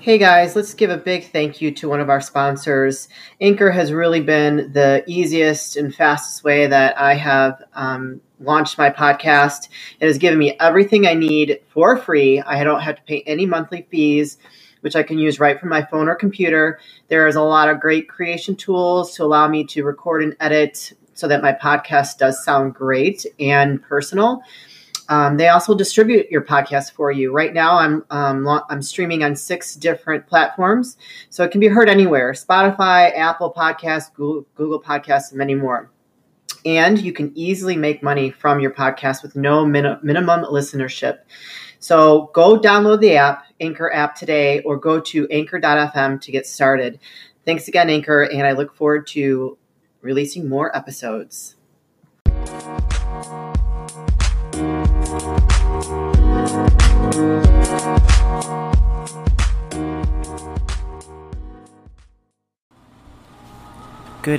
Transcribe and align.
Hey 0.00 0.16
guys, 0.16 0.54
let's 0.54 0.74
give 0.74 0.90
a 0.90 0.96
big 0.96 1.32
thank 1.32 1.60
you 1.60 1.72
to 1.72 1.88
one 1.88 1.98
of 1.98 2.08
our 2.08 2.20
sponsors. 2.20 3.08
Anchor 3.40 3.72
has 3.72 3.92
really 3.92 4.20
been 4.20 4.72
the 4.72 5.02
easiest 5.08 5.76
and 5.76 5.92
fastest 5.92 6.44
way 6.44 6.68
that 6.68 6.96
I 6.96 7.14
have 7.14 7.64
um, 7.74 8.20
launched 8.38 8.78
my 8.78 8.90
podcast. 8.90 9.68
It 9.98 10.06
has 10.06 10.16
given 10.16 10.38
me 10.38 10.56
everything 10.60 11.04
I 11.04 11.14
need 11.14 11.62
for 11.74 11.96
free. 11.96 12.40
I 12.40 12.62
don't 12.62 12.80
have 12.80 12.94
to 12.94 13.02
pay 13.02 13.22
any 13.26 13.44
monthly 13.44 13.88
fees, 13.90 14.38
which 14.82 14.94
I 14.94 15.02
can 15.02 15.18
use 15.18 15.40
right 15.40 15.58
from 15.58 15.68
my 15.68 15.82
phone 15.82 16.08
or 16.08 16.14
computer. 16.14 16.78
There 17.08 17.26
is 17.26 17.34
a 17.34 17.42
lot 17.42 17.68
of 17.68 17.80
great 17.80 18.08
creation 18.08 18.54
tools 18.54 19.16
to 19.16 19.24
allow 19.24 19.48
me 19.48 19.64
to 19.64 19.82
record 19.82 20.22
and 20.22 20.36
edit 20.38 20.92
so 21.14 21.26
that 21.26 21.42
my 21.42 21.52
podcast 21.52 22.18
does 22.18 22.44
sound 22.44 22.72
great 22.72 23.26
and 23.40 23.82
personal. 23.82 24.42
Um, 25.08 25.38
they 25.38 25.48
also 25.48 25.74
distribute 25.74 26.30
your 26.30 26.42
podcast 26.42 26.92
for 26.92 27.10
you. 27.10 27.32
Right 27.32 27.54
now, 27.54 27.78
I'm 27.78 28.04
um, 28.10 28.46
I'm 28.68 28.82
streaming 28.82 29.24
on 29.24 29.34
six 29.36 29.74
different 29.74 30.26
platforms, 30.26 30.98
so 31.30 31.44
it 31.44 31.50
can 31.50 31.60
be 31.60 31.68
heard 31.68 31.88
anywhere: 31.88 32.32
Spotify, 32.32 33.16
Apple 33.16 33.52
Podcasts, 33.56 34.12
Google, 34.12 34.46
Google 34.54 34.82
Podcasts, 34.82 35.30
and 35.30 35.38
many 35.38 35.54
more. 35.54 35.90
And 36.66 36.98
you 36.98 37.12
can 37.12 37.32
easily 37.34 37.76
make 37.76 38.02
money 38.02 38.30
from 38.30 38.60
your 38.60 38.72
podcast 38.72 39.22
with 39.22 39.36
no 39.36 39.64
min- 39.64 39.98
minimum 40.02 40.44
listenership. 40.44 41.20
So 41.78 42.30
go 42.34 42.58
download 42.58 43.00
the 43.00 43.16
app, 43.16 43.44
Anchor 43.60 43.92
app 43.92 44.16
today, 44.16 44.60
or 44.62 44.76
go 44.76 45.00
to 45.00 45.28
Anchor.fm 45.28 46.20
to 46.20 46.32
get 46.32 46.46
started. 46.46 46.98
Thanks 47.46 47.68
again, 47.68 47.88
Anchor, 47.88 48.24
and 48.24 48.46
I 48.46 48.52
look 48.52 48.74
forward 48.74 49.06
to 49.08 49.56
releasing 50.02 50.48
more 50.48 50.76
episodes. 50.76 51.56
Good 57.18 57.24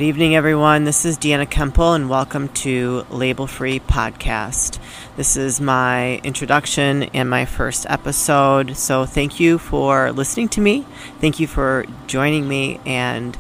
evening, 0.01 0.33
everyone. 0.33 0.85
This 0.85 1.03
is 1.03 1.17
Deanna 1.17 1.45
Kuempel, 1.45 1.93
and 1.93 2.09
welcome 2.09 2.47
to 2.49 3.05
Label 3.09 3.47
Free 3.47 3.81
Podcast. 3.81 4.79
This 5.17 5.35
is 5.35 5.59
my 5.59 6.19
introduction 6.19 7.03
and 7.03 7.29
my 7.29 7.43
first 7.43 7.85
episode. 7.89 8.77
So, 8.77 9.05
thank 9.05 9.41
you 9.41 9.57
for 9.57 10.13
listening 10.13 10.47
to 10.49 10.61
me. 10.61 10.85
Thank 11.19 11.41
you 11.41 11.47
for 11.47 11.85
joining 12.07 12.47
me, 12.47 12.79
and 12.85 13.35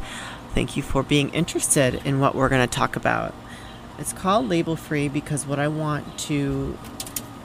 thank 0.53 0.75
you 0.75 0.83
for 0.83 1.01
being 1.01 1.29
interested 1.29 2.01
in 2.03 2.19
what 2.19 2.35
we're 2.35 2.49
going 2.49 2.67
to 2.67 2.75
talk 2.75 2.97
about. 2.97 3.33
It's 3.97 4.11
called 4.11 4.49
Label 4.49 4.75
Free 4.75 5.07
because 5.07 5.45
what 5.45 5.59
I 5.59 5.69
want 5.69 6.19
to 6.19 6.77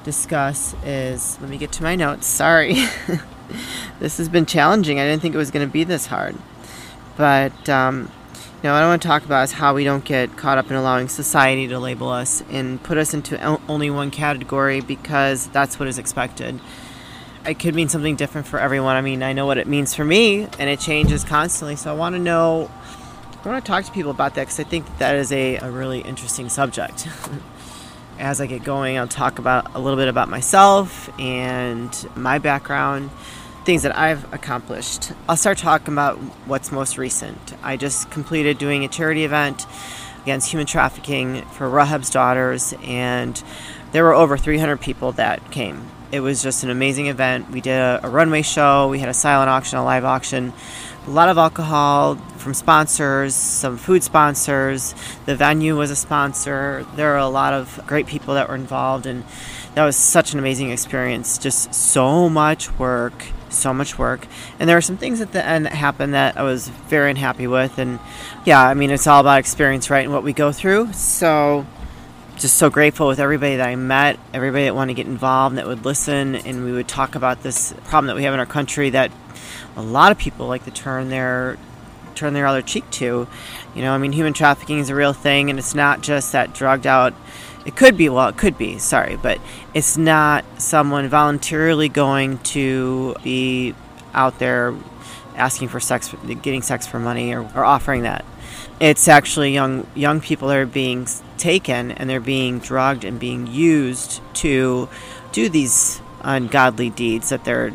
discuss 0.05 0.75
is 0.85 1.39
let 1.41 1.51
me 1.51 1.59
get 1.59 1.73
to 1.73 1.83
my 1.83 1.97
notes. 1.97 2.27
Sorry. 2.27 2.75
this 4.01 4.19
has 4.19 4.29
been 4.29 4.47
challenging. 4.47 5.01
I 5.01 5.05
didn't 5.05 5.23
think 5.23 5.35
it 5.35 5.39
was 5.39 5.51
going 5.51 5.67
to 5.67 5.73
be 5.73 5.85
this 5.85 6.07
hard. 6.07 6.37
But, 7.17 7.69
um, 7.69 8.11
you 8.33 8.65
know, 8.65 8.73
what 8.73 8.83
I 8.83 8.87
want 8.87 9.03
to 9.03 9.09
talk 9.09 9.25
about 9.25 9.45
is 9.45 9.53
how 9.53 9.75
we 9.75 9.85
don't 9.85 10.05
get 10.05 10.37
caught 10.37 10.59
up 10.59 10.71
in 10.71 10.77
allowing 10.77 11.09
society 11.09 11.69
to 11.69 11.79
label 11.79 12.09
us 12.09 12.43
and 12.51 12.83
put 12.83 12.99
us 12.99 13.15
into 13.15 13.41
only 13.69 13.91
one 13.91 14.11
category 14.11 14.81
because 14.81 15.49
that's 15.49 15.79
what 15.79 15.89
is 15.89 15.99
expected. 15.99 16.61
It 17.47 17.59
could 17.59 17.75
mean 17.75 17.89
something 17.89 18.17
different 18.17 18.47
for 18.47 18.59
everyone. 18.59 18.97
I 18.97 19.03
mean, 19.03 19.23
I 19.23 19.33
know 19.33 19.47
what 19.47 19.59
it 19.59 19.67
means 19.67 19.95
for 19.95 20.05
me, 20.05 20.49
and 20.59 20.71
it 20.71 20.81
changes 20.81 21.25
constantly. 21.25 21.77
So 21.77 21.91
I 21.91 21.95
want 21.95 22.15
to 22.15 22.19
know, 22.19 22.71
I 23.45 23.49
want 23.49 23.65
to 23.65 23.71
talk 23.71 23.85
to 23.85 23.93
people 23.93 24.11
about 24.11 24.35
that 24.37 24.43
because 24.43 24.61
I 24.61 24.65
think 24.65 24.87
that, 24.99 25.15
is 25.17 25.31
a, 25.31 25.57
a 25.57 25.71
really 25.71 26.01
interesting 26.01 26.49
subject. 26.49 27.07
as 28.19 28.41
I 28.41 28.47
get 28.47 28.65
going, 28.65 28.99
I'll 28.99 29.09
talk 29.09 29.39
about 29.39 29.75
a 29.75 29.79
little 29.79 29.99
bit 29.99 30.09
about 30.09 30.29
myself 30.29 31.11
and 31.19 31.91
my 32.17 32.39
background, 32.39 33.11
things 33.65 33.83
that 33.83 33.97
I've 33.97 34.33
accomplished. 34.33 35.13
I'll 35.29 35.37
start 35.37 35.59
talking 35.59 35.93
about 35.93 36.17
what's 36.47 36.71
most 36.71 36.99
recent. 36.99 37.55
I 37.63 37.77
just 37.77 38.11
completed 38.11 38.59
doing 38.59 38.85
a 38.85 38.89
charity 38.89 39.25
event 39.25 39.67
against 40.23 40.51
human 40.51 40.67
trafficking 40.67 41.43
for 41.53 41.69
Rahab's 41.69 42.11
daughters, 42.11 42.75
and 42.83 43.43
there 43.93 44.05
were 44.05 44.15
over 44.15 44.37
300 44.37 44.81
people 44.81 45.13
that 45.13 45.51
came. 45.51 45.89
It 46.13 46.21
was 46.21 46.43
just 46.43 46.63
an 46.63 46.71
amazing 46.71 47.07
event. 47.07 47.51
We 47.51 47.61
did 47.61 47.77
a, 47.77 48.01
a 48.05 48.09
runway 48.09 48.43
show, 48.43 48.89
we 48.89 49.01
had 49.01 49.09
a 49.09 49.15
silent 49.15 49.51
auction, 49.51 49.79
a 49.79 49.85
live 49.85 50.05
auction 50.05 50.53
a 51.07 51.11
lot 51.11 51.29
of 51.29 51.37
alcohol 51.37 52.17
from 52.39 52.55
sponsors, 52.55 53.35
some 53.35 53.77
food 53.77 54.03
sponsors. 54.03 54.95
The 55.27 55.37
venue 55.37 55.77
was 55.77 55.91
a 55.91 55.97
sponsor. 55.97 56.87
There 56.97 57.11
were 57.11 57.19
a 57.19 57.29
lot 57.29 57.53
of 57.53 57.81
great 57.87 58.07
people 58.07 58.35
that 58.35 58.49
were 58.49 58.55
involved, 58.55 59.07
and 59.07 59.25
that 59.75 59.85
was 59.85 59.97
such 59.97 60.33
an 60.33 60.39
amazing 60.39 60.71
experience. 60.71 61.37
Just 61.39 61.75
so 61.75 62.29
much 62.29 62.79
work, 62.79 63.25
so 63.51 63.75
much 63.75 63.99
work. 63.99 64.27
And 64.59 64.69
there 64.69 64.77
were 64.77 64.83
some 64.83 64.97
things 64.97 65.21
at 65.21 65.33
the 65.33 65.45
end 65.45 65.67
that 65.67 65.75
happened 65.75 66.15
that 66.15 66.37
I 66.39 66.43
was 66.43 66.69
very 66.69 67.11
unhappy 67.11 67.47
with. 67.47 67.79
And 67.79 67.99
yeah, 68.45 68.63
I 68.63 68.75
mean, 68.75 68.91
it's 68.91 69.07
all 69.07 69.21
about 69.21 69.39
experience, 69.39 69.91
right? 69.91 70.05
And 70.05 70.13
what 70.13 70.23
we 70.23 70.33
go 70.33 70.53
through. 70.53 70.93
So 70.93 71.67
just 72.37 72.57
so 72.57 72.71
grateful 72.71 73.07
with 73.07 73.21
everybody 73.21 73.57
that 73.57 73.69
I 73.69 73.77
met, 73.77 74.19
everybody 74.33 74.65
that 74.65 74.75
wanted 74.75 74.95
to 74.95 75.03
get 75.03 75.07
involved, 75.07 75.57
that 75.57 75.67
would 75.67 75.85
listen, 75.85 76.35
and 76.35 76.65
we 76.65 76.73
would 76.73 76.89
talk 76.89 77.15
about 77.15 77.43
this 77.43 77.73
problem 77.85 78.07
that 78.07 78.17
we 78.17 78.25
have 78.25 78.35
in 78.35 78.41
our 78.41 78.47
country 78.47 78.91
that 78.91 79.13
a 79.77 79.83
lot 79.83 80.13
of 80.13 80.19
people 80.19 80.47
like 80.47 80.65
to 80.65 80.71
turn 80.71 81.09
their 81.09 81.57
turn 82.15 82.35
their 82.35 82.47
other 82.47 82.63
cheek 82.63 82.89
to. 82.91 83.27
You 83.75 83.83
know, 83.83 83.93
I 83.93 83.99
mean, 83.99 84.13
human 84.13 84.33
trafficking 84.33 84.79
is 84.79 84.89
a 84.89 84.95
real 84.95 85.13
thing, 85.13 85.51
and 85.51 85.59
it's 85.59 85.75
not 85.75 86.01
just 86.01 86.33
that 86.33 86.55
drugged 86.55 86.87
out. 86.87 87.15
It 87.67 87.77
could 87.77 87.97
be, 87.97 88.09
well, 88.09 88.29
it 88.29 88.37
could 88.37 88.59
be, 88.59 88.79
sorry, 88.79 89.17
but 89.17 89.41
it's 89.73 89.97
not 89.97 90.45
someone 90.59 91.09
voluntarily 91.09 91.89
going 91.89 92.39
to 92.39 93.17
be 93.25 93.75
out 94.13 94.39
there 94.39 94.75
asking 95.35 95.69
for 95.69 95.81
sex, 95.81 96.15
getting 96.43 96.63
sex 96.63 96.87
for 96.87 96.99
money, 96.99 97.35
or, 97.35 97.41
or 97.55 97.65
offering 97.65 98.03
that. 98.03 98.25
It's 98.81 99.09
actually 99.09 99.53
young 99.53 99.87
young 99.95 100.21
people 100.21 100.49
that 100.49 100.59
are 100.59 100.67
being 100.67 101.07
taken 101.39 101.91
and 101.93 102.09
they're 102.09 102.21
being 102.21 102.59
drugged 102.59 103.05
and 103.05 103.19
being 103.19 103.47
used 103.47 104.21
to 104.35 104.89
do 105.33 105.49
these 105.49 106.01
ungodly 106.23 106.91
deeds 106.91 107.29
that 107.29 107.45
they're 107.45 107.73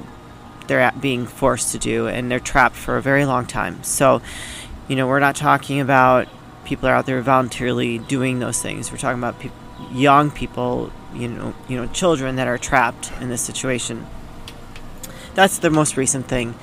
they're 0.69 0.91
being 1.01 1.25
forced 1.25 1.73
to 1.73 1.77
do, 1.77 2.07
and 2.07 2.31
they're 2.31 2.39
trapped 2.39 2.75
for 2.75 2.95
a 2.95 3.01
very 3.01 3.25
long 3.25 3.45
time. 3.45 3.83
So, 3.83 4.21
you 4.87 4.95
know, 4.95 5.07
we're 5.07 5.19
not 5.19 5.35
talking 5.35 5.81
about 5.81 6.29
people 6.63 6.87
are 6.87 6.93
out 6.93 7.05
there 7.05 7.21
voluntarily 7.21 7.97
doing 7.97 8.39
those 8.39 8.61
things. 8.61 8.91
We're 8.91 8.97
talking 8.97 9.19
about 9.19 9.39
pe- 9.39 9.51
young 9.91 10.31
people, 10.31 10.93
you 11.13 11.27
know, 11.27 11.53
you 11.67 11.75
know, 11.75 11.87
children 11.87 12.37
that 12.37 12.47
are 12.47 12.57
trapped 12.57 13.11
in 13.19 13.27
this 13.27 13.41
situation. 13.41 14.07
That's 15.33 15.59
the 15.59 15.69
most 15.69 15.97
recent 15.97 16.27
thing. 16.27 16.55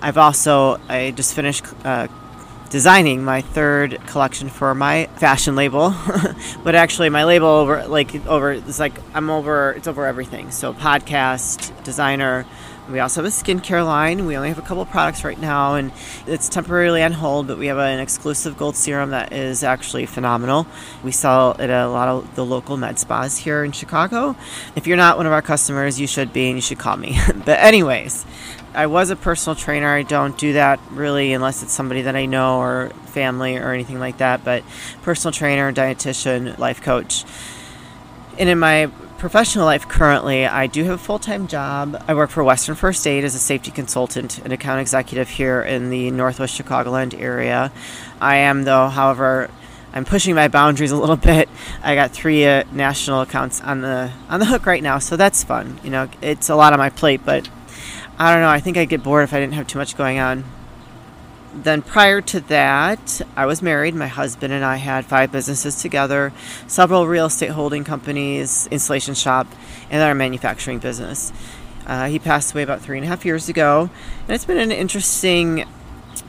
I've 0.00 0.18
also 0.18 0.80
I 0.88 1.12
just 1.12 1.34
finished 1.34 1.64
uh, 1.84 2.08
designing 2.72 3.22
my 3.22 3.42
third 3.42 4.00
collection 4.06 4.48
for 4.48 4.74
my 4.74 5.04
fashion 5.18 5.54
label 5.54 5.94
but 6.64 6.74
actually 6.74 7.10
my 7.10 7.22
label 7.24 7.46
over 7.46 7.86
like 7.86 8.14
over 8.24 8.52
it's 8.52 8.78
like 8.78 8.94
i'm 9.12 9.28
over 9.28 9.72
it's 9.72 9.86
over 9.86 10.06
everything 10.06 10.50
so 10.50 10.72
podcast 10.72 11.70
designer 11.84 12.46
we 12.92 13.00
also 13.00 13.22
have 13.22 13.32
a 13.32 13.34
skincare 13.34 13.84
line. 13.84 14.26
We 14.26 14.36
only 14.36 14.50
have 14.50 14.58
a 14.58 14.62
couple 14.62 14.84
products 14.84 15.24
right 15.24 15.40
now, 15.40 15.74
and 15.74 15.90
it's 16.26 16.48
temporarily 16.48 17.02
on 17.02 17.12
hold, 17.12 17.46
but 17.46 17.58
we 17.58 17.66
have 17.66 17.78
an 17.78 17.98
exclusive 17.98 18.58
gold 18.58 18.76
serum 18.76 19.10
that 19.10 19.32
is 19.32 19.64
actually 19.64 20.06
phenomenal. 20.06 20.66
We 21.02 21.10
sell 21.10 21.52
it 21.52 21.70
at 21.70 21.70
a 21.70 21.88
lot 21.88 22.08
of 22.08 22.34
the 22.36 22.44
local 22.44 22.76
med 22.76 22.98
spas 22.98 23.38
here 23.38 23.64
in 23.64 23.72
Chicago. 23.72 24.36
If 24.76 24.86
you're 24.86 24.98
not 24.98 25.16
one 25.16 25.26
of 25.26 25.32
our 25.32 25.42
customers, 25.42 25.98
you 25.98 26.06
should 26.06 26.32
be, 26.32 26.48
and 26.48 26.58
you 26.58 26.62
should 26.62 26.78
call 26.78 26.96
me. 26.96 27.18
but, 27.46 27.58
anyways, 27.58 28.26
I 28.74 28.86
was 28.86 29.10
a 29.10 29.16
personal 29.16 29.56
trainer. 29.56 29.88
I 29.88 30.02
don't 30.02 30.36
do 30.36 30.52
that 30.52 30.78
really 30.90 31.32
unless 31.32 31.62
it's 31.62 31.72
somebody 31.72 32.02
that 32.02 32.16
I 32.16 32.26
know 32.26 32.58
or 32.58 32.90
family 33.06 33.56
or 33.56 33.72
anything 33.72 34.00
like 34.00 34.18
that. 34.18 34.44
But 34.44 34.64
personal 35.02 35.32
trainer, 35.32 35.72
dietitian, 35.72 36.58
life 36.58 36.82
coach. 36.82 37.24
And 38.38 38.48
in 38.48 38.58
my 38.58 38.90
professional 39.22 39.66
life 39.66 39.86
currently, 39.86 40.46
I 40.46 40.66
do 40.66 40.82
have 40.82 40.94
a 40.94 40.98
full 40.98 41.20
time 41.20 41.46
job. 41.46 42.02
I 42.08 42.14
work 42.14 42.28
for 42.28 42.42
Western 42.42 42.74
First 42.74 43.06
Aid 43.06 43.22
as 43.22 43.36
a 43.36 43.38
safety 43.38 43.70
consultant 43.70 44.40
and 44.40 44.52
account 44.52 44.80
executive 44.80 45.28
here 45.28 45.62
in 45.62 45.90
the 45.90 46.10
Northwest 46.10 46.60
Chicagoland 46.60 47.14
area. 47.16 47.70
I 48.20 48.38
am, 48.38 48.64
though, 48.64 48.88
however, 48.88 49.48
I'm 49.92 50.04
pushing 50.04 50.34
my 50.34 50.48
boundaries 50.48 50.90
a 50.90 50.96
little 50.96 51.14
bit. 51.32 51.48
I 51.84 51.94
got 51.94 52.10
three 52.10 52.44
uh, 52.44 52.64
national 52.72 53.20
accounts 53.20 53.60
on 53.60 53.82
the 53.82 54.10
on 54.28 54.40
the 54.40 54.46
hook 54.46 54.66
right 54.66 54.82
now, 54.82 54.98
so 54.98 55.16
that's 55.16 55.44
fun. 55.44 55.78
You 55.84 55.90
know, 55.90 56.08
it's 56.20 56.48
a 56.48 56.56
lot 56.56 56.72
on 56.72 56.80
my 56.80 56.90
plate, 56.90 57.20
but 57.24 57.48
I 58.18 58.32
don't 58.32 58.42
know. 58.42 58.50
I 58.50 58.58
think 58.58 58.76
I'd 58.76 58.88
get 58.88 59.04
bored 59.04 59.22
if 59.22 59.32
I 59.32 59.38
didn't 59.38 59.54
have 59.54 59.68
too 59.68 59.78
much 59.78 59.96
going 59.96 60.18
on 60.18 60.42
then 61.54 61.82
prior 61.82 62.20
to 62.20 62.40
that, 62.40 63.20
I 63.36 63.46
was 63.46 63.62
married. 63.62 63.94
My 63.94 64.06
husband 64.08 64.52
and 64.52 64.64
I 64.64 64.76
had 64.76 65.04
five 65.04 65.30
businesses 65.30 65.80
together, 65.80 66.32
several 66.66 67.06
real 67.06 67.26
estate 67.26 67.50
holding 67.50 67.84
companies, 67.84 68.66
installation 68.70 69.14
shop, 69.14 69.46
and 69.90 70.02
our 70.02 70.14
manufacturing 70.14 70.78
business. 70.78 71.32
Uh, 71.86 72.06
he 72.06 72.18
passed 72.18 72.52
away 72.52 72.62
about 72.62 72.80
three 72.80 72.96
and 72.96 73.04
a 73.04 73.08
half 73.08 73.24
years 73.24 73.48
ago, 73.48 73.90
and 74.22 74.30
it's 74.30 74.44
been 74.44 74.58
an 74.58 74.72
interesting 74.72 75.66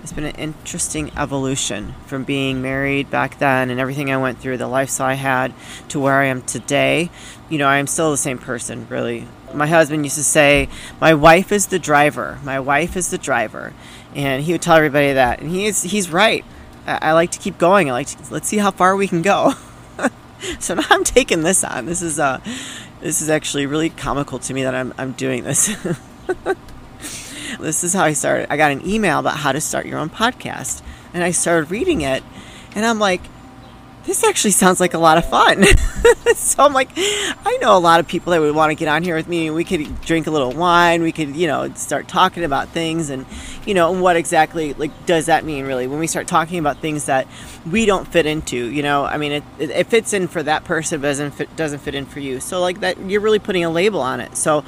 it's 0.01 0.11
been 0.11 0.25
an 0.25 0.35
interesting 0.35 1.11
evolution 1.17 1.93
from 2.07 2.25
being 2.25 2.61
married 2.61 3.09
back 3.09 3.39
then 3.39 3.69
and 3.69 3.79
everything 3.79 4.11
I 4.11 4.17
went 4.17 4.39
through, 4.39 4.57
the 4.57 4.67
lifestyle 4.67 5.07
I 5.07 5.13
had, 5.13 5.53
to 5.89 5.99
where 5.99 6.19
I 6.19 6.25
am 6.25 6.41
today. 6.41 7.09
You 7.49 7.57
know, 7.57 7.67
I 7.67 7.77
am 7.77 7.87
still 7.87 8.11
the 8.11 8.17
same 8.17 8.37
person, 8.37 8.85
really. 8.89 9.27
My 9.53 9.67
husband 9.67 10.05
used 10.05 10.17
to 10.17 10.23
say, 10.23 10.69
"My 10.99 11.13
wife 11.13 11.51
is 11.51 11.67
the 11.67 11.79
driver. 11.79 12.39
My 12.43 12.59
wife 12.59 12.95
is 12.95 13.09
the 13.09 13.17
driver," 13.17 13.73
and 14.15 14.43
he 14.43 14.51
would 14.51 14.61
tell 14.61 14.75
everybody 14.75 15.13
that, 15.13 15.39
and 15.39 15.49
he's 15.49 15.83
he's 15.83 16.09
right. 16.09 16.45
I, 16.85 16.99
I 17.01 17.11
like 17.13 17.31
to 17.31 17.39
keep 17.39 17.57
going. 17.57 17.89
I 17.89 17.93
like 17.93 18.07
to, 18.07 18.33
let's 18.33 18.47
see 18.47 18.57
how 18.57 18.71
far 18.71 18.95
we 18.95 19.07
can 19.07 19.21
go. 19.21 19.53
so 20.59 20.75
now 20.75 20.83
I'm 20.89 21.03
taking 21.03 21.43
this 21.43 21.63
on. 21.63 21.85
This 21.85 22.01
is 22.01 22.19
uh, 22.19 22.39
this 22.99 23.21
is 23.21 23.29
actually 23.29 23.65
really 23.65 23.89
comical 23.89 24.39
to 24.39 24.53
me 24.53 24.63
that 24.63 24.75
I'm 24.75 24.93
I'm 24.97 25.11
doing 25.13 25.43
this. 25.43 25.67
this 27.59 27.83
is 27.83 27.93
how 27.93 28.03
I 28.03 28.13
started. 28.13 28.51
I 28.51 28.57
got 28.57 28.71
an 28.71 28.87
email 28.87 29.19
about 29.19 29.37
how 29.37 29.51
to 29.51 29.61
start 29.61 29.85
your 29.85 29.99
own 29.99 30.09
podcast, 30.09 30.81
and 31.13 31.23
I 31.23 31.31
started 31.31 31.71
reading 31.71 32.01
it, 32.01 32.23
and 32.75 32.85
I'm 32.85 32.99
like, 32.99 33.21
this 34.05 34.23
actually 34.23 34.51
sounds 34.51 34.79
like 34.79 34.93
a 34.93 34.99
lot 34.99 35.17
of 35.17 35.29
fun. 35.29 35.59
so 36.37 36.63
I'm 36.63 36.73
like, 36.73 36.89
I 36.95 37.57
know 37.61 37.77
a 37.77 37.79
lot 37.79 37.99
of 37.99 38.07
people 38.07 38.31
that 38.31 38.41
would 38.41 38.55
want 38.55 38.71
to 38.71 38.75
get 38.75 38.87
on 38.87 39.03
here 39.03 39.15
with 39.15 39.27
me. 39.27 39.49
We 39.49 39.63
could 39.63 40.01
drink 40.01 40.27
a 40.27 40.31
little 40.31 40.51
wine. 40.51 41.01
We 41.01 41.11
could, 41.11 41.35
you 41.35 41.47
know, 41.47 41.73
start 41.73 42.07
talking 42.07 42.43
about 42.43 42.69
things 42.69 43.09
and, 43.09 43.25
you 43.65 43.73
know, 43.73 43.91
what 43.91 44.15
exactly 44.15 44.73
like 44.73 45.05
does 45.05 45.27
that 45.27 45.45
mean 45.45 45.65
really 45.65 45.87
when 45.87 45.99
we 45.99 46.07
start 46.07 46.27
talking 46.27 46.59
about 46.59 46.79
things 46.79 47.05
that 47.05 47.27
we 47.69 47.85
don't 47.85 48.07
fit 48.07 48.25
into? 48.25 48.57
You 48.57 48.83
know, 48.83 49.05
I 49.05 49.17
mean, 49.17 49.31
it, 49.31 49.43
it 49.59 49.87
fits 49.87 50.13
in 50.13 50.27
for 50.27 50.43
that 50.43 50.63
person, 50.63 51.01
but 51.01 51.07
doesn't 51.07 51.31
fit, 51.31 51.55
doesn't 51.55 51.79
fit 51.79 51.95
in 51.95 52.05
for 52.05 52.19
you. 52.19 52.39
So 52.39 52.59
like 52.61 52.79
that, 52.81 52.99
you're 53.09 53.21
really 53.21 53.39
putting 53.39 53.63
a 53.63 53.69
label 53.69 54.01
on 54.01 54.19
it. 54.19 54.35
So 54.35 54.63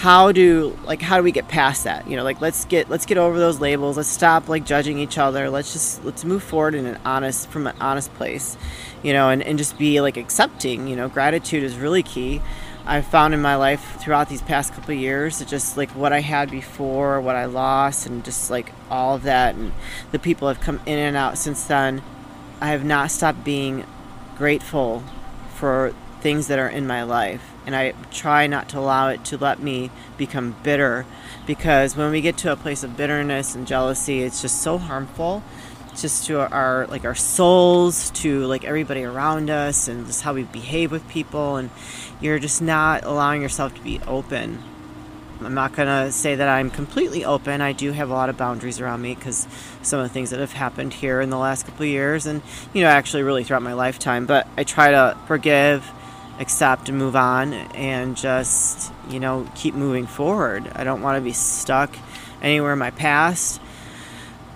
how 0.00 0.32
do 0.32 0.74
like 0.86 1.02
how 1.02 1.18
do 1.18 1.22
we 1.22 1.30
get 1.30 1.46
past 1.46 1.84
that 1.84 2.08
you 2.08 2.16
know 2.16 2.24
like 2.24 2.40
let's 2.40 2.64
get 2.64 2.88
let's 2.88 3.04
get 3.04 3.18
over 3.18 3.38
those 3.38 3.60
labels 3.60 3.98
let's 3.98 4.08
stop 4.08 4.48
like 4.48 4.64
judging 4.64 4.98
each 4.98 5.18
other 5.18 5.50
let's 5.50 5.74
just 5.74 6.02
let's 6.06 6.24
move 6.24 6.42
forward 6.42 6.74
in 6.74 6.86
an 6.86 6.98
honest 7.04 7.46
from 7.50 7.66
an 7.66 7.76
honest 7.82 8.10
place 8.14 8.56
you 9.02 9.12
know 9.12 9.28
and, 9.28 9.42
and 9.42 9.58
just 9.58 9.76
be 9.76 10.00
like 10.00 10.16
accepting 10.16 10.88
you 10.88 10.96
know 10.96 11.09
gratitude 11.12 11.62
is 11.62 11.76
really 11.76 12.02
key. 12.02 12.40
I've 12.86 13.06
found 13.06 13.34
in 13.34 13.42
my 13.42 13.56
life 13.56 13.96
throughout 14.00 14.28
these 14.28 14.42
past 14.42 14.72
couple 14.72 14.94
years 14.94 15.44
just 15.44 15.76
like 15.76 15.90
what 15.90 16.14
i 16.14 16.20
had 16.20 16.50
before 16.50 17.20
what 17.20 17.36
i 17.36 17.44
lost 17.44 18.06
and 18.06 18.24
just 18.24 18.50
like 18.50 18.72
all 18.88 19.14
of 19.14 19.22
that 19.24 19.54
and 19.54 19.72
the 20.12 20.18
people 20.18 20.48
have 20.48 20.60
come 20.60 20.80
in 20.86 20.98
and 20.98 21.14
out 21.14 21.36
since 21.36 21.62
then 21.64 22.02
i 22.58 22.68
have 22.68 22.82
not 22.82 23.10
stopped 23.10 23.44
being 23.44 23.84
grateful 24.38 25.04
for 25.54 25.94
things 26.20 26.46
that 26.46 26.58
are 26.58 26.68
in 26.68 26.86
my 26.86 27.02
life. 27.02 27.52
And 27.66 27.74
I 27.74 27.92
try 28.10 28.46
not 28.46 28.68
to 28.70 28.78
allow 28.78 29.08
it 29.08 29.24
to 29.26 29.36
let 29.36 29.60
me 29.60 29.90
become 30.16 30.56
bitter 30.62 31.06
because 31.46 31.96
when 31.96 32.10
we 32.10 32.20
get 32.20 32.36
to 32.38 32.52
a 32.52 32.56
place 32.56 32.82
of 32.82 32.96
bitterness 32.96 33.54
and 33.54 33.66
jealousy 33.66 34.22
it's 34.22 34.40
just 34.42 34.62
so 34.62 34.78
harmful 34.78 35.42
just 35.96 36.26
to 36.26 36.40
our 36.40 36.86
like 36.86 37.04
our 37.04 37.14
souls 37.14 38.10
to 38.10 38.46
like 38.46 38.64
everybody 38.64 39.04
around 39.04 39.50
us 39.50 39.88
and 39.88 40.06
just 40.06 40.22
how 40.22 40.34
we 40.34 40.44
behave 40.44 40.90
with 40.90 41.06
people 41.08 41.56
and 41.56 41.70
you're 42.20 42.38
just 42.38 42.62
not 42.62 43.04
allowing 43.04 43.42
yourself 43.42 43.74
to 43.74 43.80
be 43.82 44.00
open 44.06 44.62
I'm 45.42 45.54
not 45.54 45.72
going 45.72 45.88
to 45.88 46.12
say 46.12 46.34
that 46.34 46.48
I'm 46.48 46.70
completely 46.70 47.24
open. 47.24 47.60
I 47.60 47.72
do 47.72 47.92
have 47.92 48.10
a 48.10 48.12
lot 48.12 48.28
of 48.28 48.36
boundaries 48.36 48.78
around 48.78 49.00
me 49.00 49.14
because 49.14 49.48
some 49.82 49.98
of 49.98 50.04
the 50.04 50.12
things 50.12 50.30
that 50.30 50.40
have 50.40 50.52
happened 50.52 50.92
here 50.92 51.20
in 51.20 51.30
the 51.30 51.38
last 51.38 51.64
couple 51.64 51.84
of 51.84 51.88
years 51.88 52.26
and, 52.26 52.42
you 52.74 52.82
know, 52.82 52.88
actually 52.88 53.22
really 53.22 53.42
throughout 53.42 53.62
my 53.62 53.72
lifetime. 53.72 54.26
But 54.26 54.46
I 54.58 54.64
try 54.64 54.90
to 54.90 55.16
forgive 55.26 55.90
accept 56.38 56.88
and 56.88 56.98
move 56.98 57.14
on 57.14 57.52
and 57.52 58.16
just, 58.16 58.92
you 59.10 59.20
know, 59.20 59.46
keep 59.54 59.74
moving 59.74 60.06
forward. 60.06 60.70
I 60.74 60.84
don't 60.84 61.02
want 61.02 61.16
to 61.16 61.20
be 61.20 61.34
stuck 61.34 61.94
anywhere 62.42 62.72
in 62.72 62.78
my 62.78 62.90
past. 62.90 63.60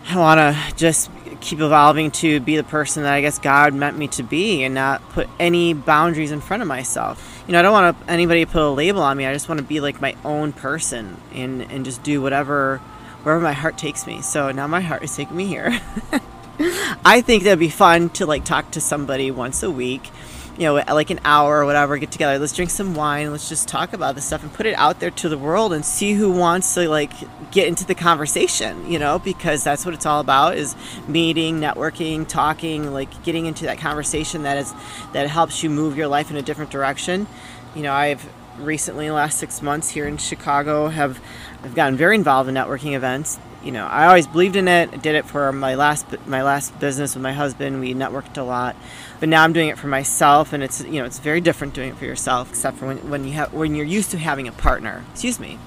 I 0.06 0.18
want 0.18 0.38
to 0.38 0.76
just 0.76 1.10
keep 1.40 1.60
evolving 1.60 2.10
to 2.10 2.40
be 2.40 2.56
the 2.56 2.64
person 2.64 3.02
that 3.02 3.12
I 3.12 3.20
guess 3.20 3.38
God 3.38 3.74
meant 3.74 3.96
me 3.96 4.08
to 4.08 4.22
be 4.22 4.62
and 4.62 4.74
not 4.74 5.06
put 5.10 5.28
any 5.38 5.74
boundaries 5.74 6.30
in 6.30 6.40
front 6.40 6.62
of 6.62 6.68
myself. 6.68 7.42
You 7.46 7.52
know, 7.52 7.58
I 7.58 7.62
don't 7.62 7.72
want 7.72 7.96
anybody 8.08 8.44
to 8.44 8.50
put 8.50 8.62
a 8.62 8.68
label 8.68 9.02
on 9.02 9.16
me. 9.16 9.26
I 9.26 9.32
just 9.32 9.48
want 9.48 9.60
to 9.60 9.66
be 9.66 9.80
like 9.80 10.00
my 10.00 10.16
own 10.24 10.52
person 10.52 11.16
and, 11.32 11.62
and 11.62 11.84
just 11.84 12.02
do 12.02 12.20
whatever 12.20 12.80
wherever 13.22 13.42
my 13.42 13.52
heart 13.52 13.78
takes 13.78 14.06
me. 14.06 14.20
So 14.20 14.52
now 14.52 14.66
my 14.66 14.80
heart 14.80 15.02
is 15.02 15.16
taking 15.16 15.36
me 15.36 15.46
here. 15.46 15.80
I 17.04 17.22
think 17.22 17.42
that'd 17.44 17.58
be 17.58 17.70
fun 17.70 18.10
to 18.10 18.26
like 18.26 18.44
talk 18.44 18.70
to 18.72 18.80
somebody 18.80 19.30
once 19.30 19.62
a 19.62 19.70
week 19.70 20.10
you 20.56 20.64
know, 20.64 20.74
like 20.74 21.10
an 21.10 21.20
hour 21.24 21.60
or 21.60 21.64
whatever, 21.64 21.96
get 21.98 22.12
together. 22.12 22.38
Let's 22.38 22.52
drink 22.52 22.70
some 22.70 22.94
wine. 22.94 23.30
Let's 23.32 23.48
just 23.48 23.66
talk 23.66 23.92
about 23.92 24.14
this 24.14 24.24
stuff 24.24 24.42
and 24.42 24.52
put 24.52 24.66
it 24.66 24.74
out 24.74 25.00
there 25.00 25.10
to 25.10 25.28
the 25.28 25.38
world 25.38 25.72
and 25.72 25.84
see 25.84 26.12
who 26.12 26.30
wants 26.30 26.74
to 26.74 26.88
like 26.88 27.12
get 27.50 27.66
into 27.66 27.84
the 27.84 27.94
conversation, 27.94 28.90
you 28.90 28.98
know, 28.98 29.18
because 29.18 29.64
that's 29.64 29.84
what 29.84 29.94
it's 29.94 30.06
all 30.06 30.20
about 30.20 30.56
is 30.56 30.76
meeting, 31.08 31.60
networking, 31.60 32.26
talking, 32.26 32.92
like 32.92 33.22
getting 33.24 33.46
into 33.46 33.64
that 33.64 33.78
conversation 33.78 34.44
that 34.44 34.58
is 34.58 34.72
that 35.12 35.28
helps 35.28 35.62
you 35.62 35.70
move 35.70 35.96
your 35.96 36.06
life 36.08 36.30
in 36.30 36.36
a 36.36 36.42
different 36.42 36.70
direction. 36.70 37.26
You 37.74 37.82
know, 37.82 37.92
I've 37.92 38.28
recently 38.58 39.06
in 39.06 39.10
the 39.10 39.16
last 39.16 39.38
six 39.38 39.60
months 39.60 39.90
here 39.90 40.06
in 40.06 40.16
Chicago 40.16 40.88
have 40.88 41.20
I've 41.64 41.74
gotten 41.74 41.96
very 41.96 42.14
involved 42.14 42.48
in 42.48 42.54
networking 42.54 42.94
events 42.94 43.38
you 43.64 43.72
know, 43.72 43.86
I 43.86 44.06
always 44.06 44.26
believed 44.26 44.56
in 44.56 44.68
it. 44.68 44.90
I 44.92 44.96
did 44.96 45.14
it 45.14 45.24
for 45.24 45.50
my 45.52 45.74
last 45.74 46.06
my 46.26 46.42
last 46.42 46.78
business 46.78 47.14
with 47.14 47.22
my 47.22 47.32
husband. 47.32 47.80
We 47.80 47.94
networked 47.94 48.36
a 48.36 48.42
lot, 48.42 48.76
but 49.20 49.28
now 49.28 49.42
I'm 49.42 49.52
doing 49.52 49.68
it 49.68 49.78
for 49.78 49.86
myself, 49.86 50.52
and 50.52 50.62
it's 50.62 50.82
you 50.84 51.00
know 51.00 51.04
it's 51.04 51.18
very 51.18 51.40
different 51.40 51.74
doing 51.74 51.90
it 51.90 51.96
for 51.96 52.04
yourself, 52.04 52.50
except 52.50 52.78
for 52.78 52.86
when, 52.86 53.10
when 53.10 53.24
you 53.24 53.32
have 53.32 53.52
when 53.52 53.74
you're 53.74 53.86
used 53.86 54.10
to 54.10 54.18
having 54.18 54.46
a 54.48 54.52
partner. 54.52 55.04
Excuse 55.12 55.40
me. 55.40 55.58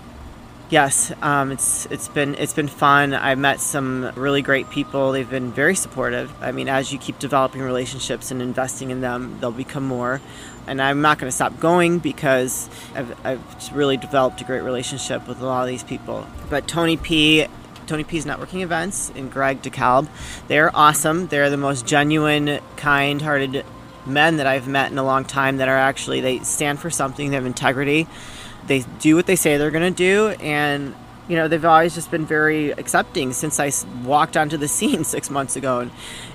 Yes, 0.69 1.13
um, 1.21 1.53
it's 1.53 1.85
it's 1.85 2.09
been 2.09 2.35
it's 2.35 2.53
been 2.53 2.67
fun. 2.67 3.13
I've 3.13 3.38
met 3.38 3.61
some 3.61 4.11
really 4.15 4.41
great 4.41 4.69
people. 4.69 5.13
They've 5.13 5.29
been 5.29 5.51
very 5.51 5.75
supportive. 5.75 6.31
I 6.44 6.51
mean, 6.51 6.67
as 6.67 6.91
you 6.91 6.99
keep 6.99 7.19
developing 7.19 7.61
relationships 7.61 8.31
and 8.31 8.41
investing 8.41 8.91
in 8.91 8.99
them, 8.99 9.38
they'll 9.39 9.51
become 9.51 9.85
more. 9.85 10.21
And 10.67 10.81
I'm 10.81 11.01
not 11.01 11.19
going 11.19 11.29
to 11.29 11.35
stop 11.35 11.57
going 11.61 11.99
because 11.99 12.69
I've, 12.94 13.25
I've 13.25 13.73
really 13.73 13.95
developed 13.95 14.41
a 14.41 14.44
great 14.44 14.59
relationship 14.59 15.25
with 15.25 15.39
a 15.39 15.45
lot 15.45 15.61
of 15.61 15.69
these 15.69 15.83
people. 15.83 16.27
But 16.49 16.67
Tony 16.67 16.97
P 16.97 17.47
Tony 17.88 18.04
P's 18.04 18.25
networking 18.25 18.62
events 18.62 19.12
and 19.16 19.31
Greg 19.31 19.62
DeKalb. 19.62 20.07
They're 20.48 20.75
awesome. 20.75 21.28
They're 21.28 21.50
the 21.50 21.57
most 21.57 21.88
genuine, 21.88 22.60
kind 22.75 23.22
hearted 23.22 23.66
men 24.06 24.38
that 24.38 24.48
I've 24.48 24.68
met 24.68 24.92
in 24.92 24.98
a 24.98 25.04
long 25.04 25.25
time 25.25 25.57
that 25.57 25.68
are 25.68 25.78
actually, 25.78 26.22
they 26.22 26.39
stand 26.39 26.80
for 26.80 26.89
something, 26.89 27.30
they 27.30 27.36
have 27.36 27.45
integrity. 27.45 28.07
They 28.68 28.84
do 29.00 29.16
what 29.16 29.25
they 29.25 29.36
say 29.36 29.57
they're 29.57 29.72
going 29.72 29.94
to 29.94 29.98
do. 29.98 30.30
And, 30.42 30.94
you 31.28 31.36
know, 31.36 31.48
they've 31.48 31.63
always 31.63 31.95
just 31.95 32.12
been 32.12 32.25
very 32.25 32.72
accepting 32.72 33.34
since 33.34 33.60
I 33.60 33.72
walked 34.04 34.38
onto 34.38 34.57
the 34.57 34.68
scene 34.68 35.04
six 35.04 35.30
months 35.30 35.56
ago. 35.56 35.80
And, 35.80 35.92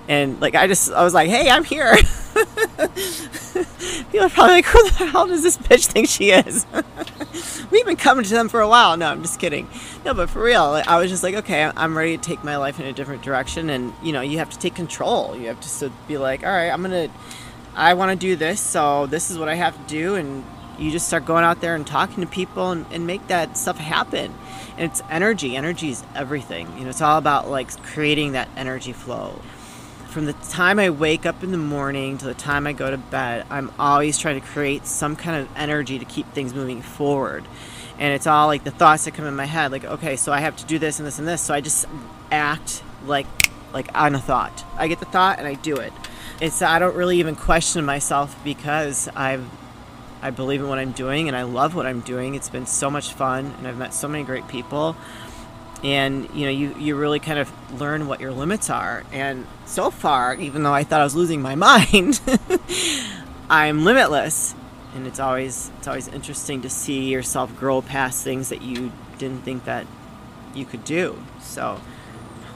and 0.09 0.41
like, 0.41 0.55
I 0.55 0.67
just, 0.67 0.93
I 0.93 1.03
was 1.05 1.15
like, 1.15 1.29
hey, 1.29 1.51
I'm 1.51 1.65
here. 1.65 1.95
People 4.11 4.27
are 4.27 4.31
probably 4.31 4.55
like, 4.55 4.65
who 4.67 4.83
the 4.91 5.07
hell 5.07 5.27
does 5.27 5.43
this 5.43 5.57
bitch 5.57 5.87
think 5.87 6.09
she 6.09 6.31
is? 6.31 6.67
We've 7.71 7.87
been 7.87 7.97
coming 7.97 8.25
to 8.25 8.35
them 8.35 8.49
for 8.49 8.61
a 8.61 8.69
while. 8.69 8.97
No, 8.97 9.09
I'm 9.09 9.23
just 9.23 9.39
kidding. 9.39 9.69
No, 10.05 10.15
but 10.15 10.29
for 10.29 10.43
real, 10.43 10.83
I 10.87 10.99
was 10.99 11.11
just 11.11 11.23
like, 11.23 11.35
okay, 11.37 11.71
I'm 11.77 11.97
ready 11.97 12.17
to 12.17 12.23
take 12.23 12.43
my 12.45 12.57
life 12.57 12.81
in 12.81 12.87
a 12.87 12.93
different 12.93 13.23
direction. 13.23 13.71
And, 13.71 13.93
you 14.03 14.13
know, 14.13 14.21
you 14.21 14.39
have 14.39 14.51
to 14.51 14.59
take 14.59 14.75
control. 14.75 15.37
You 15.37 15.49
have 15.49 15.61
to 15.61 15.93
be 16.09 16.19
like, 16.19 16.45
all 16.45 16.53
right, 16.53 16.71
I'm 16.71 16.83
going 16.83 17.09
to, 17.09 17.15
I 17.75 17.95
want 17.95 18.11
to 18.11 18.17
do 18.17 18.37
this. 18.37 18.61
So 18.61 19.07
this 19.07 19.31
is 19.31 19.39
what 19.39 19.49
I 19.49 19.55
have 19.55 19.77
to 19.77 19.93
do. 19.93 20.17
And 20.17 20.45
you 20.79 20.91
just 20.91 21.07
start 21.07 21.25
going 21.25 21.45
out 21.45 21.61
there 21.61 21.75
and 21.75 21.87
talking 21.87 22.23
to 22.23 22.27
people 22.29 22.71
and, 22.71 22.87
and 22.91 23.07
make 23.07 23.27
that 23.29 23.57
stuff 23.57 23.79
happen. 23.79 24.35
And 24.77 24.91
it's 24.91 25.03
energy. 25.11 25.57
Energy 25.57 25.91
is 25.91 26.03
everything. 26.15 26.67
You 26.77 26.85
know, 26.85 26.91
it's 26.91 27.03
all 27.03 27.19
about 27.19 27.49
like 27.49 27.71
creating 27.83 28.33
that 28.33 28.49
energy 28.57 28.93
flow 28.93 29.41
from 30.13 30.27
the 30.27 30.35
time 30.35 30.79
I 30.79 30.91
wake 30.91 31.25
up 31.25 31.43
in 31.43 31.53
the 31.53 31.59
morning 31.59 32.19
to 32.19 32.27
the 32.27 32.35
time 32.35 32.67
I 32.67 32.75
go 32.75 32.91
to 32.91 32.99
bed, 32.99 33.47
I'm 33.49 33.73
always 33.79 34.19
trying 34.19 34.39
to 34.39 34.47
create 34.47 34.87
some 34.87 35.17
kind 35.17 35.41
of 35.41 35.49
energy 35.57 35.99
to 35.99 36.05
keep 36.05 36.31
things 36.33 36.53
moving 36.53 36.83
forward. 36.83 37.45
And 37.99 38.13
it's 38.13 38.27
all 38.27 38.47
like 38.47 38.63
the 38.63 38.71
thoughts 38.71 39.07
that 39.07 39.15
come 39.15 39.25
in 39.25 39.35
my 39.35 39.47
head, 39.47 39.73
like, 39.73 39.85
okay, 39.85 40.17
so 40.17 40.31
I 40.31 40.41
have 40.41 40.57
to 40.59 40.67
do 40.67 40.79
this 40.79 40.99
and 40.99 41.07
this 41.07 41.19
and 41.19 41.27
this. 41.27 41.41
So 41.41 41.55
I 41.55 41.63
just 41.63 41.87
act 42.31 42.83
like 43.07 43.27
like 43.73 43.89
on 43.95 44.15
a 44.15 44.19
thought. 44.19 44.65
I 44.77 44.87
get 44.87 45.01
the 45.01 45.07
thought 45.07 45.39
and 45.39 45.49
I 45.49 45.55
do 45.55 45.77
it. 45.77 45.95
It's 46.43 46.61
I 46.61 46.79
don't 46.79 46.95
really 46.95 47.19
even 47.19 47.35
question 47.35 47.85
myself 47.87 48.39
because 48.45 49.09
I've 49.17 49.49
I 50.21 50.31
believe 50.31 50.61
in 50.61 50.69
what 50.69 50.79
I'm 50.79 50.93
doing 50.93 51.29
and 51.29 51.37
I 51.37 51.45
love 51.45 51.75
what 51.75 51.87
I'm 51.87 52.01
doing. 52.01 52.35
It's 52.35 52.51
been 52.51 52.67
so 52.67 52.91
much 52.91 53.15
fun 53.15 53.55
and 53.59 53.67
I've 53.67 53.79
met 53.79 53.95
so 53.95 54.09
many 54.09 54.25
great 54.25 54.47
people 54.47 54.95
and 55.83 56.29
you 56.35 56.45
know 56.45 56.51
you, 56.51 56.75
you 56.79 56.97
really 56.97 57.19
kind 57.19 57.39
of 57.39 57.81
learn 57.81 58.07
what 58.07 58.21
your 58.21 58.33
limits 58.33 58.71
are. 58.71 59.05
And 59.13 59.47
so 59.67 59.91
far 59.91 60.35
even 60.35 60.63
though 60.63 60.75
i 60.75 60.85
thought 60.85 61.01
i 61.01 61.05
was 61.05 61.15
losing 61.15 61.43
my 61.43 61.55
mind 61.57 62.21
i'm 63.51 63.85
limitless. 63.85 64.55
And 64.95 65.07
it's 65.07 65.21
always 65.21 65.71
it's 65.79 65.89
always 65.89 66.09
interesting 66.09 66.63
to 66.63 66.71
see 66.71 67.11
yourself 67.11 67.57
grow 67.59 67.81
past 67.81 68.23
things 68.25 68.51
that 68.51 68.63
you 68.63 68.93
didn't 69.19 69.43
think 69.43 69.65
that 69.65 69.87
you 70.55 70.67
could 70.67 70.85
do. 70.85 71.23
So 71.41 71.81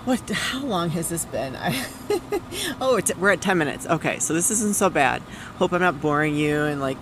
what 0.05 0.29
how 0.31 0.65
long 0.65 0.91
has 0.91 1.09
this 1.09 1.25
been? 1.25 1.57
I, 1.57 1.87
oh 2.81 3.01
we're 3.19 3.33
at 3.33 3.41
10 3.41 3.59
minutes. 3.59 3.87
Okay 3.87 4.19
so 4.19 4.35
this 4.35 4.51
isn't 4.51 4.77
so 4.77 4.91
bad. 4.91 5.23
Hope 5.57 5.73
i'm 5.73 5.81
not 5.81 6.01
boring 6.01 6.37
you 6.37 6.63
and 6.65 6.81
like 6.81 6.99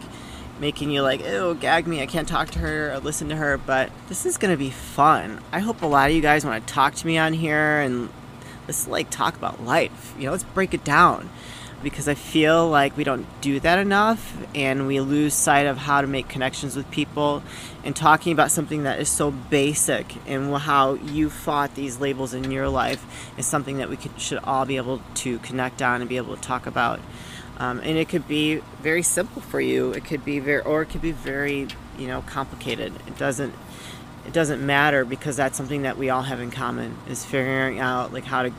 making 0.61 0.91
you 0.91 1.03
like, 1.03 1.25
ew, 1.25 1.57
gag 1.61 1.87
me, 1.87 2.01
I 2.03 2.07
can't 2.07 2.29
talk 2.29 2.51
to 2.51 2.59
her 2.61 2.93
or 2.93 2.99
listen 2.99 3.29
to 3.31 3.37
her, 3.37 3.59
but 3.59 3.91
this 4.09 4.25
is 4.25 4.39
gonna 4.39 4.57
be 4.57 4.71
fun. 4.71 5.41
I 5.53 5.59
hope 5.61 5.83
a 5.83 5.87
lot 5.87 6.11
of 6.11 6.17
you 6.17 6.23
guys 6.23 6.45
want 6.45 6.67
to 6.67 6.73
talk 6.73 6.95
to 6.95 7.07
me 7.07 7.19
on 7.19 7.33
here 7.33 7.81
and 7.81 8.09
let's 8.67 8.87
like 8.87 9.11
talk 9.11 9.37
about 9.37 9.65
life. 9.65 10.15
You 10.19 10.27
know, 10.27 10.33
let's 10.33 10.45
break 10.45 10.73
it 10.75 10.85
down. 10.85 11.29
because 11.85 12.09
I 12.09 12.15
feel 12.15 12.69
like 12.69 12.97
we 12.97 13.05
don't 13.05 13.27
do 13.41 13.61
that 13.61 13.79
enough 13.79 14.37
and 14.55 14.87
we 14.87 15.01
lose 15.01 15.35
sight 15.35 15.67
of 15.67 15.77
how 15.77 16.01
to 16.01 16.07
make 16.07 16.29
connections 16.29 16.75
with 16.75 16.91
people 16.91 17.43
and 17.85 17.95
talking 17.95 18.33
about 18.33 18.51
something 18.51 18.85
that 18.85 18.99
is 18.99 19.09
so 19.09 19.31
basic 19.31 20.15
and 20.27 20.53
how 20.57 20.95
you 20.95 21.31
fought 21.31 21.75
these 21.75 22.01
labels 22.01 22.35
in 22.35 22.51
your 22.51 22.69
life 22.69 23.05
is 23.37 23.47
something 23.47 23.77
that 23.77 23.89
we 23.91 23.97
could, 23.97 24.19
should 24.19 24.39
all 24.43 24.65
be 24.65 24.77
able 24.77 25.03
to 25.15 25.39
connect 25.41 25.83
on 25.83 26.01
and 26.01 26.09
be 26.09 26.17
able 26.17 26.35
to 26.35 26.43
talk 26.43 26.67
about. 26.67 26.99
Um, 27.59 27.81
and 27.81 27.97
it 27.97 28.09
could 28.09 28.27
be 28.27 28.57
very 28.83 29.03
simple 29.03 29.41
for 29.41 29.61
you. 29.61 29.93
It 29.93 30.05
could 30.05 30.25
be 30.25 30.41
very, 30.41 30.63
or 30.63 30.83
it 30.83 30.87
could 30.87 31.03
be 31.03 31.13
very, 31.13 31.69
you 31.99 32.09
know, 32.09 32.23
complicated. 32.23 32.93
It 33.07 33.17
doesn't, 33.17 33.55
it 34.27 34.33
doesn't 34.33 34.65
matter 34.65 35.05
because 35.05 35.37
that's 35.37 35.57
something 35.57 35.83
that 35.83 35.97
we 35.97 36.11
all 36.11 36.23
have 36.23 36.41
in 36.41 36.51
common 36.51 36.97
is 37.09 37.25
figuring 37.25 37.79
out 37.79 38.13
like 38.13 38.25
how 38.25 38.43
to 38.43 38.53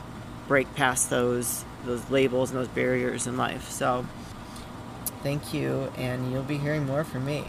break 0.48 0.74
past 0.74 1.10
those 1.10 1.64
those 1.84 2.10
labels 2.10 2.50
and 2.50 2.58
those 2.58 2.68
barriers 2.68 3.26
in 3.26 3.36
life. 3.36 3.70
So 3.70 4.06
thank 5.22 5.54
you 5.54 5.92
and 5.96 6.32
you'll 6.32 6.42
be 6.42 6.58
hearing 6.58 6.84
more 6.84 7.04
from 7.04 7.24
me. 7.24 7.44